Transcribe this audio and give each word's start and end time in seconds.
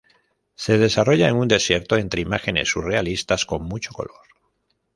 Se 0.55 0.79
desarrolla 0.79 1.27
en 1.29 1.35
un 1.35 1.47
desierto 1.47 1.95
entre 1.95 2.21
imágenes 2.23 2.69
surrealistas 2.69 3.45
con 3.45 3.61
mucho 3.65 3.91
color. 3.93 4.25